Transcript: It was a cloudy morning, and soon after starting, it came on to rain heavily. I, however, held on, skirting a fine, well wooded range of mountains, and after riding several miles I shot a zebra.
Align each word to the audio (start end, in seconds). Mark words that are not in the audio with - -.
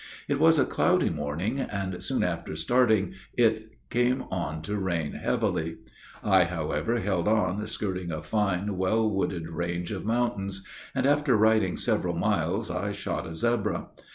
It 0.27 0.39
was 0.39 0.57
a 0.57 0.65
cloudy 0.65 1.11
morning, 1.11 1.59
and 1.59 2.01
soon 2.01 2.23
after 2.23 2.55
starting, 2.55 3.13
it 3.35 3.77
came 3.91 4.23
on 4.31 4.63
to 4.63 4.77
rain 4.79 5.11
heavily. 5.11 5.77
I, 6.23 6.45
however, 6.45 6.97
held 6.97 7.27
on, 7.27 7.63
skirting 7.67 8.11
a 8.11 8.23
fine, 8.23 8.77
well 8.79 9.07
wooded 9.07 9.47
range 9.49 9.91
of 9.91 10.03
mountains, 10.03 10.65
and 10.95 11.05
after 11.05 11.37
riding 11.37 11.77
several 11.77 12.15
miles 12.15 12.71
I 12.71 12.91
shot 12.93 13.27
a 13.27 13.35
zebra. 13.35 13.89